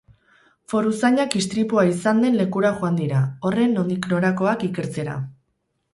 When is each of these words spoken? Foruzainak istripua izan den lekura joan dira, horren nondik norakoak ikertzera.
Foruzainak 0.71 1.35
istripua 1.41 1.83
izan 1.89 2.23
den 2.25 2.37
lekura 2.41 2.73
joan 2.79 2.97
dira, 3.03 3.19
horren 3.51 3.77
nondik 3.79 4.09
norakoak 4.15 4.67
ikertzera. 4.73 5.19